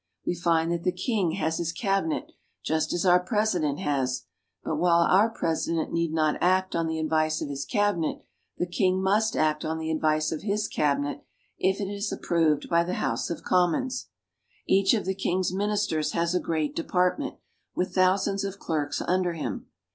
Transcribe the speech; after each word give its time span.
We 0.25 0.33
find 0.33 0.71
that 0.71 0.81
the 0.83 0.91
king 0.91 1.33
has 1.33 1.59
his 1.59 1.67
Westminster 1.75 1.87
Abbey. 1.89 1.99
Cabinet 2.15 2.31
just 2.63 2.91
as 2.91 3.05
our 3.05 3.19
President 3.19 3.77
has, 3.81 4.25
but 4.63 4.77
while 4.77 5.01
our 5.07 5.29
President 5.29 5.93
need 5.93 6.11
not 6.11 6.41
act 6.41 6.75
on 6.75 6.87
the 6.87 6.97
advice 6.97 7.39
of 7.39 7.49
his 7.49 7.65
Cabinet, 7.65 8.25
the 8.57 8.65
king 8.65 8.99
must 8.99 9.35
act 9.37 9.63
on 9.63 9.77
the 9.77 9.91
advice 9.91 10.31
of 10.31 10.41
his 10.41 10.67
Cabinet 10.67 11.23
if 11.59 11.79
it 11.79 11.87
is 11.87 12.11
approved 12.11 12.67
by 12.67 12.83
the 12.83 12.95
House 12.95 13.29
of 13.29 13.43
Commons. 13.43 14.07
Each 14.67 14.95
of 14.95 15.05
the 15.05 15.13
king's 15.13 15.53
ministers 15.53 16.13
has 16.13 16.33
a 16.33 16.39
great 16.39 16.75
department, 16.75 17.35
with 17.75 17.93
thousands 17.93 18.43
of 18.43 18.57
clerks 18.57 19.03
under 19.03 19.33
him. 19.33 19.67